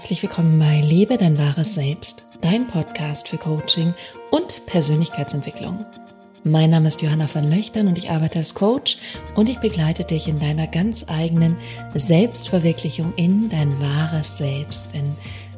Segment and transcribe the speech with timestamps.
[0.00, 3.92] Herzlich willkommen bei Lebe dein wahres Selbst, dein Podcast für Coaching
[4.30, 5.84] und Persönlichkeitsentwicklung.
[6.42, 8.96] Mein Name ist Johanna van Löchtern und ich arbeite als Coach
[9.34, 11.58] und ich begleite dich in deiner ganz eigenen
[11.92, 15.14] Selbstverwirklichung in dein wahres Selbst, in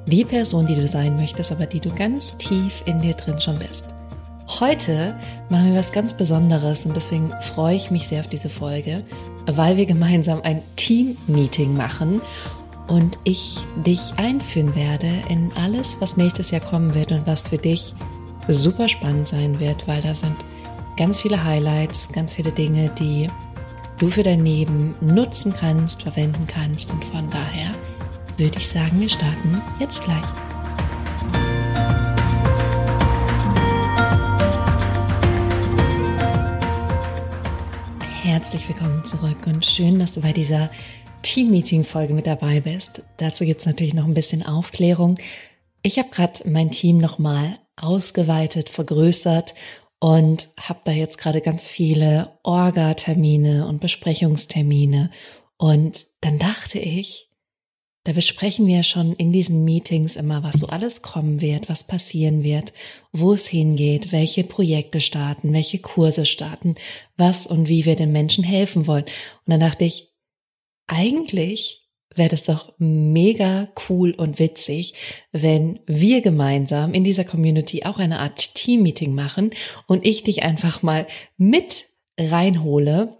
[0.07, 3.61] die Person, die du sein möchtest, aber die du ganz tief in dir drin schon
[3.61, 3.95] bist.
[4.59, 5.15] Heute
[5.51, 9.05] machen wir was ganz Besonderes und deswegen freue ich mich sehr auf diese Folge,
[9.47, 12.21] weil wir gemeinsam ein Team-Meeting machen
[12.89, 17.59] und ich dich einführen werde in alles, was nächstes Jahr kommen wird und was für
[17.59, 17.95] dich
[18.49, 20.37] super spannend sein wird, weil da sind
[20.97, 23.29] ganz viele Highlights, ganz viele Dinge, die
[23.99, 27.73] du für dein Leben nutzen kannst, verwenden kannst und von daher
[28.37, 30.25] würde ich sagen, wir starten jetzt gleich.
[38.23, 40.71] Herzlich willkommen zurück und schön, dass du bei dieser
[41.33, 43.05] Team-Meeting-Folge mit dabei bist.
[43.17, 45.19] Dazu gibt's natürlich noch ein bisschen Aufklärung.
[45.83, 49.55] Ich habe gerade mein Team nochmal ausgeweitet, vergrößert
[49.99, 55.11] und habe da jetzt gerade ganz viele Orga-Termine und Besprechungstermine.
[55.57, 57.31] Und dann dachte ich,
[58.05, 62.43] da besprechen wir schon in diesen Meetings immer, was so alles kommen wird, was passieren
[62.43, 62.75] wird,
[63.11, 66.75] wo es hingeht, welche Projekte starten, welche Kurse starten,
[67.17, 69.05] was und wie wir den Menschen helfen wollen.
[69.05, 70.12] Und dann dachte ich,
[70.93, 74.95] eigentlich wäre das doch mega cool und witzig,
[75.33, 79.51] wenn wir gemeinsam in dieser Community auch eine Art Team-Meeting machen
[79.87, 81.07] und ich dich einfach mal
[81.39, 81.87] mit
[82.19, 83.17] reinhole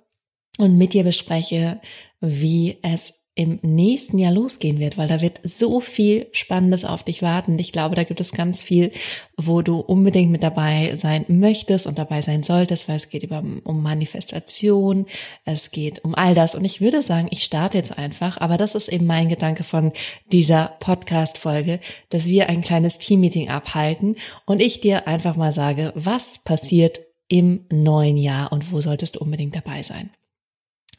[0.59, 1.81] und mit dir bespreche,
[2.21, 7.23] wie es im nächsten Jahr losgehen wird, weil da wird so viel Spannendes auf dich
[7.23, 7.59] warten.
[7.59, 8.93] Ich glaube, da gibt es ganz viel,
[9.39, 13.43] wo du unbedingt mit dabei sein möchtest und dabei sein solltest, weil es geht über,
[13.65, 15.07] um Manifestation,
[15.47, 16.55] es geht um all das.
[16.55, 19.93] Und ich würde sagen, ich starte jetzt einfach, aber das ist eben mein Gedanke von
[20.31, 26.45] dieser Podcast-Folge, dass wir ein kleines Team-Meeting abhalten und ich dir einfach mal sage, was
[26.45, 30.11] passiert im neuen Jahr und wo solltest du unbedingt dabei sein.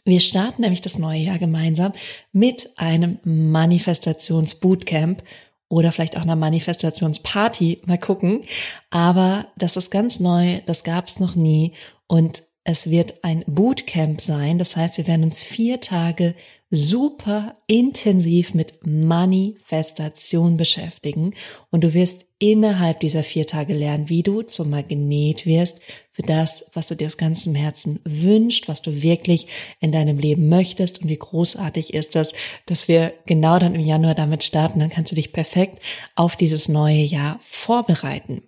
[0.06, 1.94] Wir starten nämlich das neue Jahr gemeinsam
[2.34, 5.24] mit einem Manifestationsbootcamp
[5.70, 7.82] oder vielleicht auch einer Manifestationsparty.
[7.86, 8.42] Mal gucken.
[8.90, 10.62] Aber das ist ganz neu.
[10.66, 11.74] Das gab es noch nie.
[12.08, 14.58] Und es wird ein Bootcamp sein.
[14.58, 16.36] Das heißt, wir werden uns vier Tage
[16.70, 21.34] super intensiv mit Manifestation beschäftigen.
[21.72, 25.80] Und du wirst innerhalb dieser vier Tage lernen, wie du zum Magnet wirst
[26.12, 29.48] für das, was du dir aus ganzem Herzen wünscht, was du wirklich
[29.80, 32.34] in deinem Leben möchtest und wie großartig ist das,
[32.66, 34.82] dass wir genau dann im Januar damit starten.
[34.82, 35.82] Dann kannst du dich perfekt
[36.16, 38.42] auf dieses neue Jahr vorbereiten.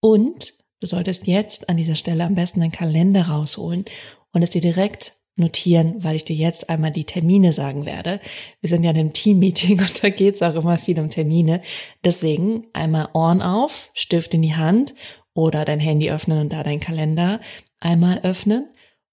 [0.00, 3.86] Und Du solltest jetzt an dieser Stelle am besten deinen Kalender rausholen
[4.32, 8.20] und es dir direkt notieren, weil ich dir jetzt einmal die Termine sagen werde.
[8.60, 11.60] Wir sind ja in einem Team-Meeting und da geht es auch immer viel um Termine.
[12.04, 14.94] Deswegen einmal Ohren auf, Stift in die Hand
[15.34, 17.40] oder dein Handy öffnen und da dein Kalender
[17.78, 18.68] einmal öffnen.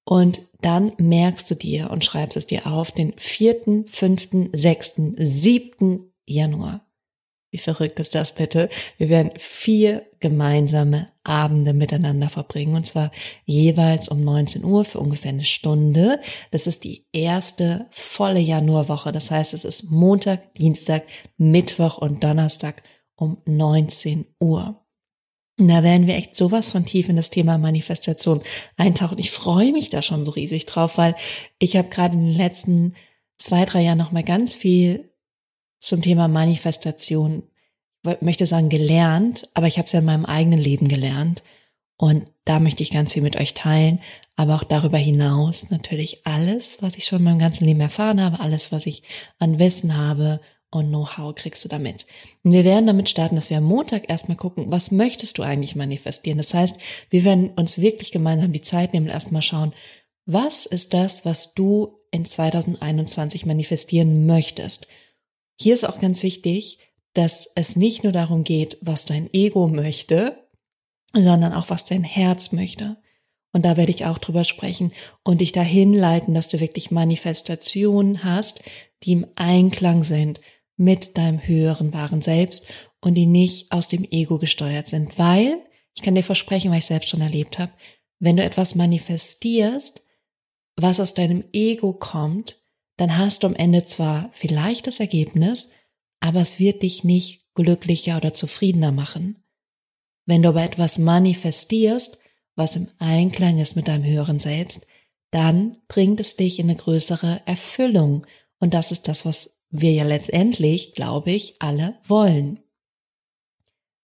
[0.05, 6.11] Und dann merkst du dir und schreibst es dir auf den vierten, fünften, sechsten, siebten
[6.25, 6.82] Januar.
[7.53, 8.67] Wie verrückt ist das bitte?
[8.97, 13.11] Wir werden vier gemeinsame Abende miteinander verbringen und zwar
[13.45, 16.19] jeweils um 19 Uhr für ungefähr eine Stunde.
[16.49, 19.11] Das ist die erste volle Januarwoche.
[19.11, 21.03] Das heißt, es ist Montag, Dienstag,
[21.37, 22.81] Mittwoch und Donnerstag
[23.15, 24.83] um 19 Uhr.
[25.59, 28.41] Und da werden wir echt sowas von tief in das Thema Manifestation
[28.77, 29.19] eintauchen.
[29.19, 31.15] Ich freue mich da schon so riesig drauf, weil
[31.59, 32.95] ich habe gerade in den letzten
[33.37, 35.12] zwei, drei Jahren noch mal ganz viel
[35.83, 37.43] zum Thema Manifestation,
[38.21, 41.43] möchte sagen gelernt, aber ich habe es ja in meinem eigenen Leben gelernt.
[41.97, 43.99] Und da möchte ich ganz viel mit euch teilen,
[44.37, 48.39] aber auch darüber hinaus natürlich alles, was ich schon in meinem ganzen Leben erfahren habe,
[48.39, 49.03] alles, was ich
[49.39, 50.39] an Wissen habe
[50.71, 52.05] und Know-how kriegst du damit.
[52.43, 55.75] Und wir werden damit starten, dass wir am Montag erstmal gucken, was möchtest du eigentlich
[55.75, 56.37] manifestieren?
[56.37, 56.77] Das heißt,
[57.09, 59.73] wir werden uns wirklich gemeinsam die Zeit nehmen und erstmal schauen,
[60.25, 64.87] was ist das, was du in 2021 manifestieren möchtest?
[65.59, 66.79] Hier ist auch ganz wichtig,
[67.13, 70.37] dass es nicht nur darum geht, was dein Ego möchte,
[71.13, 72.97] sondern auch was dein Herz möchte.
[73.51, 74.91] Und da werde ich auch drüber sprechen
[75.23, 78.63] und dich dahin leiten, dass du wirklich Manifestationen hast,
[79.03, 80.41] die im Einklang sind
[80.75, 82.65] mit deinem höheren wahren Selbst
[82.99, 85.19] und die nicht aus dem Ego gesteuert sind.
[85.19, 85.61] Weil,
[85.95, 87.71] ich kann dir versprechen, weil ich selbst schon erlebt habe,
[88.19, 90.01] wenn du etwas manifestierst,
[90.75, 92.57] was aus deinem Ego kommt,
[92.97, 95.71] dann hast du am Ende zwar vielleicht das Ergebnis,
[96.19, 99.43] aber es wird dich nicht glücklicher oder zufriedener machen.
[100.25, 102.17] Wenn du aber etwas manifestierst,
[102.55, 104.87] was im Einklang ist mit deinem höheren Selbst,
[105.31, 108.25] dann bringt es dich in eine größere Erfüllung.
[108.59, 112.59] Und das ist das, was wir ja letztendlich, glaube ich, alle wollen.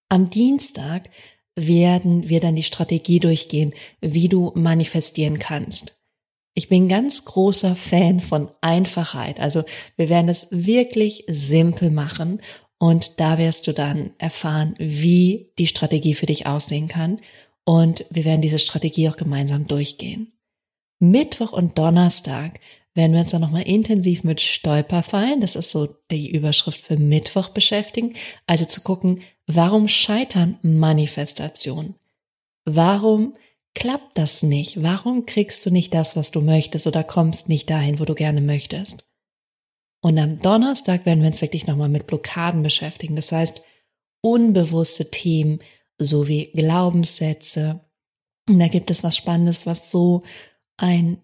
[0.09, 1.12] Am Dienstag
[1.56, 5.99] werden wir dann die Strategie durchgehen, wie du manifestieren kannst.
[6.60, 9.40] Ich bin ganz großer Fan von Einfachheit.
[9.40, 9.64] Also
[9.96, 12.42] wir werden es wirklich simpel machen
[12.78, 17.22] und da wirst du dann erfahren, wie die Strategie für dich aussehen kann.
[17.64, 20.34] Und wir werden diese Strategie auch gemeinsam durchgehen.
[21.00, 22.60] Mittwoch und Donnerstag
[22.94, 27.48] werden wir uns dann nochmal intensiv mit Stolperfallen, das ist so die Überschrift für Mittwoch
[27.48, 28.16] beschäftigen.
[28.48, 31.96] Also zu gucken, warum scheitern Manifestationen?
[32.66, 33.36] Warum
[33.75, 34.81] klappt das nicht?
[34.83, 38.42] Warum kriegst du nicht das, was du möchtest oder kommst nicht dahin, wo du gerne
[38.42, 39.10] möchtest?
[40.01, 43.16] Und am Donnerstag werden wir uns wirklich nochmal mit Blockaden beschäftigen.
[43.16, 43.62] Das heißt,
[44.21, 45.60] unbewusste Themen
[45.98, 47.81] sowie Glaubenssätze.
[48.48, 50.24] Und da gibt es was Spannendes, was so
[50.77, 51.22] ein,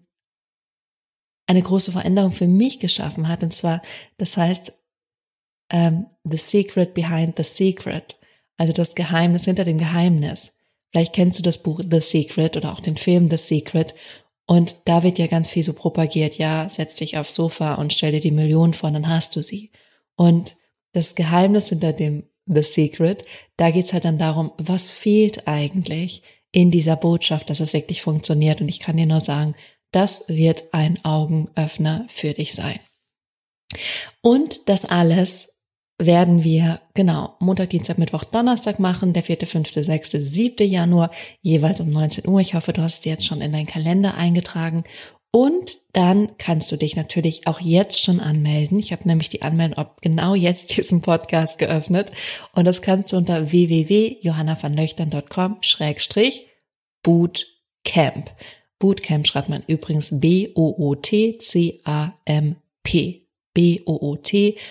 [1.46, 3.42] eine große Veränderung für mich geschaffen hat.
[3.42, 3.82] Und zwar,
[4.18, 4.70] das heißt,
[5.72, 8.16] um, ähm, The Secret Behind the Secret.
[8.56, 10.55] Also das Geheimnis hinter dem Geheimnis.
[10.96, 13.94] Vielleicht kennst du das Buch The Secret oder auch den Film The Secret.
[14.46, 18.12] Und da wird ja ganz viel so propagiert, ja, setz dich aufs Sofa und stell
[18.12, 19.72] dir die Millionen vor, dann hast du sie.
[20.16, 20.56] Und
[20.92, 23.26] das Geheimnis hinter dem The Secret,
[23.58, 28.62] da geht's halt dann darum, was fehlt eigentlich in dieser Botschaft, dass es wirklich funktioniert.
[28.62, 29.54] Und ich kann dir nur sagen,
[29.92, 32.80] das wird ein Augenöffner für dich sein.
[34.22, 35.55] Und das alles
[35.98, 41.10] werden wir genau Montag, Dienstag, Mittwoch, Donnerstag machen, der vierte, fünfte, sechste, siebte Januar,
[41.40, 42.40] jeweils um 19 Uhr.
[42.40, 44.84] Ich hoffe, du hast es jetzt schon in deinen Kalender eingetragen.
[45.30, 48.78] Und dann kannst du dich natürlich auch jetzt schon anmelden.
[48.78, 52.10] Ich habe nämlich die Anmeldung ab genau jetzt diesen Podcast geöffnet.
[52.54, 56.46] Und das kannst du unter www.johannavanlöchtern.com schrägstrich
[57.02, 58.30] Bootcamp.
[58.78, 60.86] Bootcamp schreibt man übrigens B-O-O-T-C-A-M-P.
[63.56, 64.62] B-O-O-T-C-A-M-P.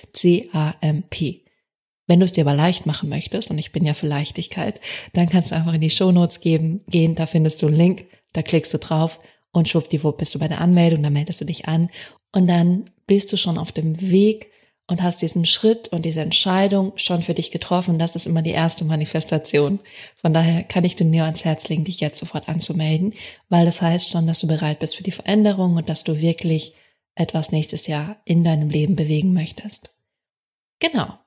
[2.08, 4.80] Wenn du es dir aber leicht machen möchtest, und ich bin ja für Leichtigkeit,
[5.14, 8.44] dann kannst du einfach in die Shownotes geben, gehen, da findest du einen Link, da
[8.44, 9.20] klickst du drauf
[9.52, 11.90] und schwuppdiwupp bist du bei der Anmeldung, da meldest du dich an
[12.32, 14.52] und dann bist du schon auf dem Weg
[14.88, 17.98] und hast diesen Schritt und diese Entscheidung schon für dich getroffen.
[17.98, 19.80] Das ist immer die erste Manifestation.
[20.22, 23.14] Von daher kann ich dir nur ans Herz legen, dich jetzt sofort anzumelden,
[23.50, 26.74] weil das heißt schon, dass du bereit bist für die Veränderung und dass du wirklich
[27.16, 29.90] etwas nächstes Jahr in deinem Leben bewegen möchtest.
[30.80, 31.18] Genau.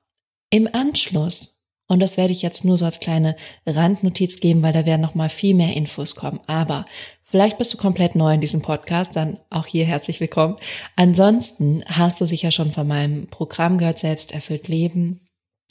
[0.51, 4.85] Im Anschluss, und das werde ich jetzt nur so als kleine Randnotiz geben, weil da
[4.85, 6.85] werden noch mal viel mehr Infos kommen, aber
[7.23, 10.57] vielleicht bist du komplett neu in diesem Podcast, dann auch hier herzlich willkommen.
[10.95, 15.21] Ansonsten hast du sicher schon von meinem Programm gehört, selbst erfüllt Leben.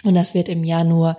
[0.05, 1.19] Und das wird im Januar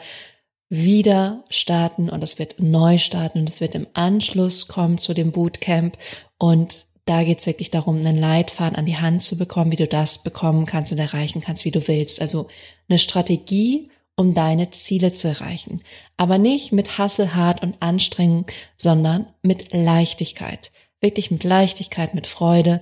[0.69, 5.31] wieder starten und es wird neu starten und es wird im Anschluss kommen zu dem
[5.31, 5.97] Bootcamp
[6.37, 9.87] und da geht es wirklich darum, einen Leitfaden an die Hand zu bekommen, wie du
[9.87, 12.21] das bekommen kannst und erreichen kannst, wie du willst.
[12.21, 12.49] Also
[12.87, 15.81] eine Strategie, um deine Ziele zu erreichen.
[16.17, 18.45] Aber nicht mit Hasselhart und Anstrengung,
[18.77, 20.71] sondern mit Leichtigkeit.
[21.01, 22.79] Wirklich mit Leichtigkeit, mit Freude.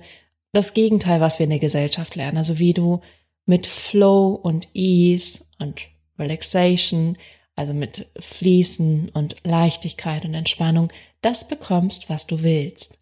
[0.52, 2.36] Das Gegenteil, was wir in der Gesellschaft lernen.
[2.36, 3.00] Also wie du
[3.46, 5.86] mit Flow und Ease und
[6.18, 7.16] Relaxation,
[7.56, 10.92] also mit Fließen und Leichtigkeit und Entspannung,
[11.22, 12.98] das bekommst, was du willst.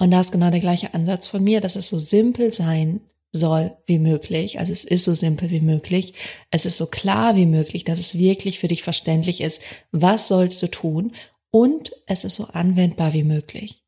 [0.00, 3.02] Und da ist genau der gleiche Ansatz von mir, dass es so simpel sein
[3.32, 4.58] soll wie möglich.
[4.58, 6.14] Also es ist so simpel wie möglich.
[6.50, 9.60] Es ist so klar wie möglich, dass es wirklich für dich verständlich ist,
[9.92, 11.12] was sollst du tun
[11.50, 13.84] und es ist so anwendbar wie möglich.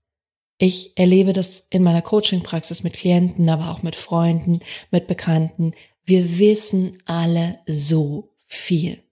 [0.59, 5.73] Ich erlebe das in meiner Coaching-Praxis mit Klienten, aber auch mit Freunden, mit Bekannten.
[6.05, 9.03] Wir wissen alle so viel.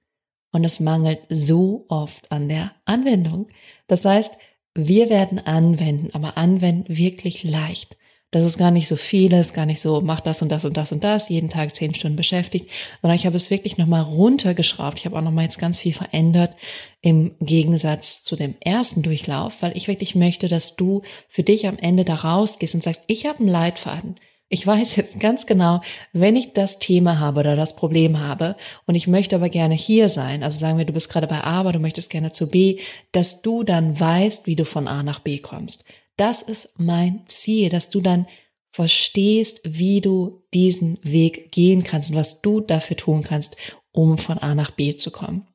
[0.52, 3.48] Und es mangelt so oft an der Anwendung.
[3.86, 4.34] Das heißt,
[4.74, 7.96] wir werden anwenden, aber anwenden wirklich leicht.
[8.32, 10.92] Das ist gar nicht so vieles, gar nicht so, mach das und das und das
[10.92, 12.70] und das, jeden Tag zehn Stunden beschäftigt,
[13.02, 14.98] sondern ich habe es wirklich nochmal runtergeschraubt.
[14.98, 16.54] Ich habe auch nochmal jetzt ganz viel verändert
[17.00, 21.76] im Gegensatz zu dem ersten Durchlauf, weil ich wirklich möchte, dass du für dich am
[21.76, 24.20] Ende da rausgehst und sagst, ich habe einen Leitfaden.
[24.52, 25.80] Ich weiß jetzt ganz genau,
[26.12, 30.08] wenn ich das Thema habe oder das Problem habe und ich möchte aber gerne hier
[30.08, 32.80] sein, also sagen wir, du bist gerade bei A, aber du möchtest gerne zu B,
[33.12, 35.84] dass du dann weißt, wie du von A nach B kommst.
[36.16, 38.26] Das ist mein Ziel, dass du dann
[38.72, 43.56] verstehst, wie du diesen Weg gehen kannst und was du dafür tun kannst,
[43.92, 45.46] um von A nach B zu kommen.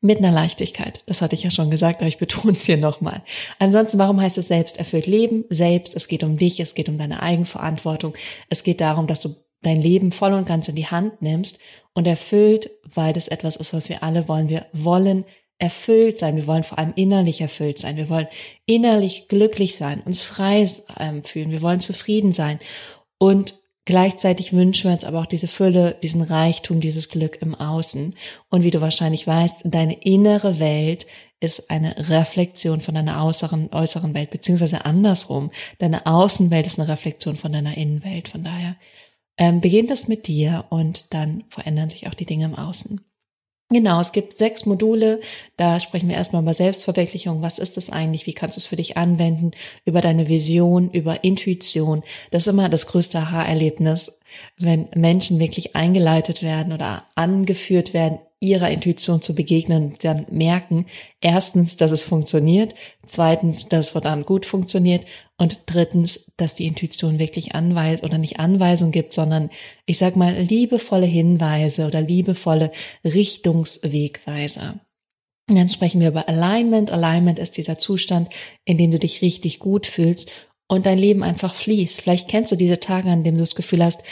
[0.00, 1.02] Mit einer Leichtigkeit.
[1.06, 3.22] Das hatte ich ja schon gesagt, aber ich betone es hier nochmal.
[3.58, 5.44] Ansonsten, warum heißt es selbst erfüllt Leben?
[5.50, 8.14] Selbst, es geht um dich, es geht um deine Eigenverantwortung.
[8.48, 11.58] Es geht darum, dass du dein Leben voll und ganz in die Hand nimmst
[11.94, 14.48] und erfüllt, weil das etwas ist, was wir alle wollen.
[14.48, 15.24] Wir wollen
[15.58, 16.36] erfüllt sein.
[16.36, 17.96] Wir wollen vor allem innerlich erfüllt sein.
[17.96, 18.28] Wir wollen
[18.66, 20.68] innerlich glücklich sein, uns frei
[21.00, 21.50] ähm, fühlen.
[21.50, 22.60] Wir wollen zufrieden sein.
[23.18, 23.54] Und
[23.86, 28.16] Gleichzeitig wünschen wir uns aber auch diese Fülle, diesen Reichtum, dieses Glück im Außen.
[28.50, 31.06] Und wie du wahrscheinlich weißt, deine innere Welt
[31.38, 35.52] ist eine Reflexion von deiner äußeren, äußeren Welt, beziehungsweise andersrum.
[35.78, 38.28] Deine Außenwelt ist eine Reflexion von deiner Innenwelt.
[38.28, 38.76] Von daher
[39.38, 43.05] ähm, beginnt das mit dir und dann verändern sich auch die Dinge im Außen.
[43.68, 45.20] Genau, es gibt sechs Module.
[45.56, 47.42] Da sprechen wir erstmal über Selbstverwirklichung.
[47.42, 48.26] Was ist das eigentlich?
[48.26, 49.50] Wie kannst du es für dich anwenden?
[49.84, 52.04] Über deine Vision, über Intuition.
[52.30, 54.20] Das ist immer das größte Aha-Erlebnis,
[54.56, 60.86] wenn Menschen wirklich eingeleitet werden oder angeführt werden ihrer Intuition zu begegnen und dann merken,
[61.20, 62.74] erstens, dass es funktioniert,
[63.04, 65.06] zweitens, dass es verdammt gut funktioniert
[65.38, 69.50] und drittens, dass die Intuition wirklich Anweisung oder nicht Anweisung gibt, sondern
[69.86, 72.72] ich sag mal liebevolle Hinweise oder liebevolle
[73.04, 74.80] Richtungswegweiser.
[75.48, 76.90] Und dann sprechen wir über Alignment.
[76.90, 78.28] Alignment ist dieser Zustand,
[78.64, 80.28] in dem du dich richtig gut fühlst
[80.68, 82.00] und dein Leben einfach fließt.
[82.00, 84.02] Vielleicht kennst du diese Tage, an denen du das Gefühl hast,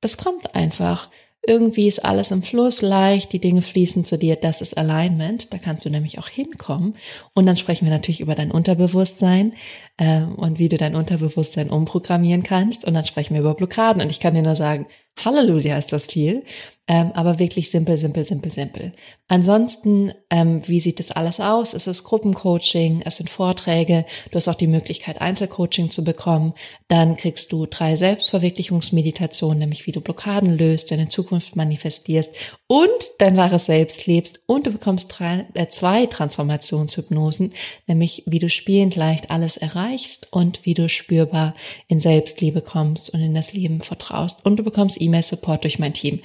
[0.00, 1.10] das kommt einfach.
[1.46, 5.58] Irgendwie ist alles im Fluss leicht, die Dinge fließen zu dir, das ist Alignment, da
[5.58, 6.94] kannst du nämlich auch hinkommen.
[7.34, 9.54] Und dann sprechen wir natürlich über dein Unterbewusstsein
[9.96, 12.84] äh, und wie du dein Unterbewusstsein umprogrammieren kannst.
[12.84, 14.00] Und dann sprechen wir über Blockaden.
[14.00, 14.86] Und ich kann dir nur sagen,
[15.18, 16.44] Halleluja ist das viel,
[16.88, 18.92] ähm, aber wirklich simpel, simpel, simpel, simpel.
[19.28, 21.74] Ansonsten, ähm, wie sieht das alles aus?
[21.74, 26.54] Es ist Gruppencoaching, es sind Vorträge, du hast auch die Möglichkeit, Einzelcoaching zu bekommen.
[26.88, 32.34] Dann kriegst du drei Selbstverwirklichungsmeditationen, nämlich wie du Blockaden löst, deine Zukunft manifestierst
[32.66, 34.40] und dein wahres Selbst lebst.
[34.46, 37.54] Und du bekommst drei, äh, zwei Transformationshypnosen,
[37.86, 41.54] nämlich wie du spielend leicht alles erreichst und wie du spürbar
[41.86, 44.44] in Selbstliebe kommst und in das Leben vertraust.
[44.44, 46.20] Und du bekommst E-Mail-Support durch mein Team.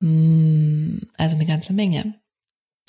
[0.00, 2.14] Mm, also eine ganze Menge.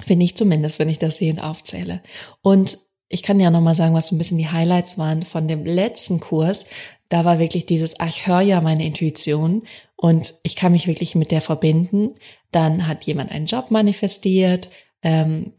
[0.05, 2.01] Finde ich zumindest, wenn ich das sehend aufzähle.
[2.41, 2.77] Und
[3.07, 6.19] ich kann ja nochmal sagen, was so ein bisschen die Highlights waren von dem letzten
[6.19, 6.65] Kurs.
[7.09, 9.63] Da war wirklich dieses, ach, ich höre ja meine Intuition
[9.97, 12.13] und ich kann mich wirklich mit der verbinden.
[12.51, 14.69] Dann hat jemand einen Job manifestiert.
[15.03, 15.53] Ähm,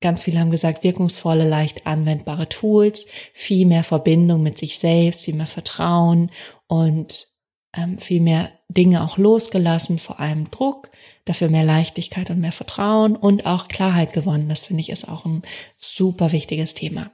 [0.00, 5.34] ganz viele haben gesagt, wirkungsvolle, leicht anwendbare Tools, viel mehr Verbindung mit sich selbst, viel
[5.34, 6.30] mehr Vertrauen
[6.68, 7.28] und
[7.76, 10.90] ähm, viel mehr Dinge auch losgelassen, vor allem Druck,
[11.24, 14.48] dafür mehr Leichtigkeit und mehr Vertrauen und auch Klarheit gewonnen.
[14.48, 15.42] Das finde ich ist auch ein
[15.76, 17.10] super wichtiges Thema.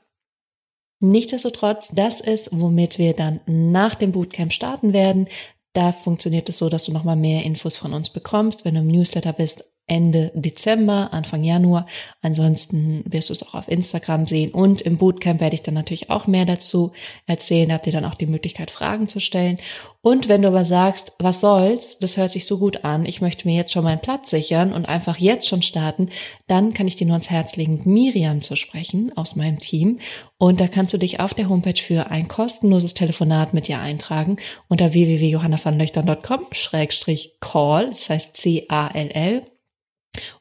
[1.01, 5.29] Nichtsdestotrotz, das ist, womit wir dann nach dem Bootcamp starten werden.
[5.73, 8.65] Da funktioniert es so, dass du nochmal mehr Infos von uns bekommst.
[8.65, 11.85] Wenn du im Newsletter bist, Ende Dezember, Anfang Januar.
[12.23, 16.11] Ansonsten wirst du es auch auf Instagram sehen und im Bootcamp werde ich dann natürlich
[16.11, 16.93] auch mehr dazu
[17.27, 17.69] erzählen.
[17.69, 19.59] Da habt ihr dann auch die Möglichkeit, Fragen zu stellen.
[20.01, 23.49] Und wenn du aber sagst, was soll's, das hört sich so gut an, ich möchte
[23.49, 26.09] mir jetzt schon meinen Platz sichern und einfach jetzt schon starten,
[26.47, 29.99] dann kann ich dir nur ans Herz legen, Miriam zu sprechen aus meinem Team.
[30.39, 34.37] Und da kannst du dich auf der Homepage für ein kostenloses Telefonat mit dir eintragen
[34.69, 39.50] unter www.johannavanlöchtern.com-call, das heißt C-A-L-L.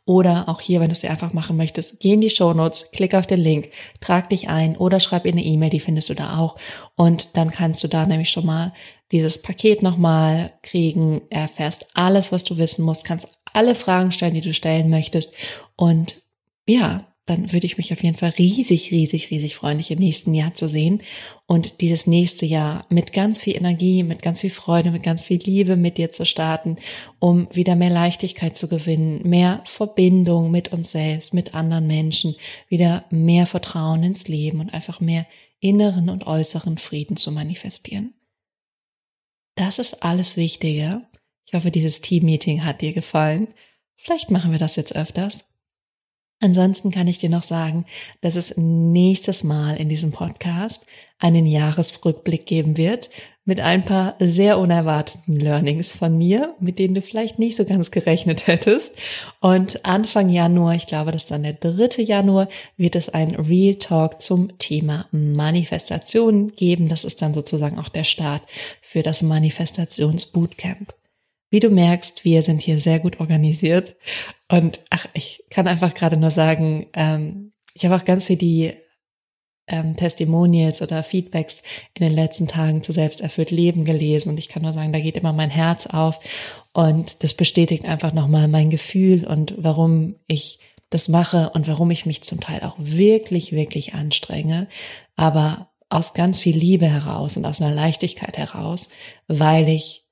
[0.05, 2.85] Oder auch hier, wenn du es dir einfach machen möchtest, geh in die Show Notes,
[2.91, 3.69] klick auf den Link,
[4.01, 6.57] trag dich ein oder schreib in eine E-Mail, die findest du da auch.
[6.95, 8.73] Und dann kannst du da nämlich schon mal
[9.11, 14.41] dieses Paket nochmal kriegen, erfährst alles, was du wissen musst, kannst alle Fragen stellen, die
[14.41, 15.33] du stellen möchtest.
[15.75, 16.15] Und
[16.67, 20.33] ja, dann würde ich mich auf jeden Fall riesig, riesig, riesig freuen, dich im nächsten
[20.33, 21.01] Jahr zu sehen
[21.45, 25.39] und dieses nächste Jahr mit ganz viel Energie, mit ganz viel Freude, mit ganz viel
[25.39, 26.77] Liebe mit dir zu starten,
[27.19, 32.35] um wieder mehr Leichtigkeit zu gewinnen, mehr Verbindung mit uns selbst, mit anderen Menschen,
[32.67, 35.27] wieder mehr Vertrauen ins Leben und einfach mehr
[35.59, 38.13] inneren und äußeren Frieden zu manifestieren.
[39.55, 41.01] Das ist alles Wichtige.
[41.45, 43.49] Ich hoffe, dieses Team-Meeting hat dir gefallen.
[43.97, 45.48] Vielleicht machen wir das jetzt öfters.
[46.41, 47.85] Ansonsten kann ich dir noch sagen,
[48.21, 50.85] dass es nächstes Mal in diesem Podcast
[51.17, 53.09] einen Jahresrückblick geben wird
[53.43, 57.91] mit ein paar sehr unerwarteten Learnings von mir, mit denen du vielleicht nicht so ganz
[57.91, 58.95] gerechnet hättest.
[59.41, 63.75] Und Anfang Januar, ich glaube, das ist dann der dritte Januar, wird es ein Real
[63.75, 66.87] Talk zum Thema Manifestation geben.
[66.87, 68.43] Das ist dann sozusagen auch der Start
[68.81, 70.93] für das Manifestationsbootcamp.
[71.49, 73.95] Wie du merkst, wir sind hier sehr gut organisiert.
[74.49, 78.73] Und ach, ich kann einfach gerade nur sagen, ähm, ich habe auch ganz viel die
[79.67, 81.61] ähm, Testimonials oder Feedbacks
[81.93, 84.29] in den letzten Tagen zu selbsterfüllt Leben gelesen.
[84.29, 86.19] Und ich kann nur sagen, da geht immer mein Herz auf.
[86.73, 92.07] Und das bestätigt einfach nochmal mein Gefühl und warum ich das mache und warum ich
[92.07, 94.67] mich zum Teil auch wirklich, wirklich anstrenge.
[95.15, 98.89] Aber aus ganz viel Liebe heraus und aus einer Leichtigkeit heraus,
[99.27, 100.05] weil ich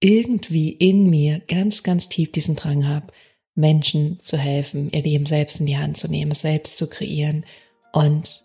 [0.00, 3.06] irgendwie in mir ganz, ganz tief diesen Drang habe,
[3.54, 7.44] Menschen zu helfen, ihr Leben selbst in die Hand zu nehmen, es selbst zu kreieren
[7.92, 8.44] und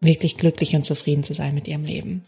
[0.00, 2.24] wirklich glücklich und zufrieden zu sein mit ihrem Leben.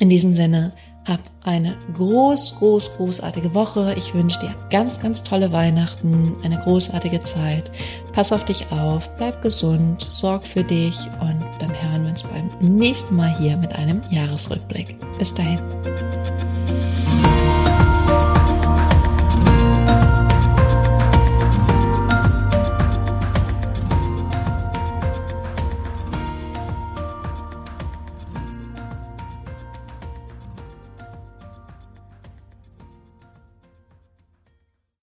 [0.00, 0.72] In diesem Sinne,
[1.04, 3.94] hab eine groß, groß, großartige Woche.
[3.96, 7.70] Ich wünsche dir ganz, ganz tolle Weihnachten, eine großartige Zeit.
[8.12, 12.50] Pass auf dich auf, bleib gesund, sorg für dich und dann hören wir uns beim
[12.60, 14.96] nächsten Mal hier mit einem Jahresrückblick.
[15.18, 15.60] Bis dahin.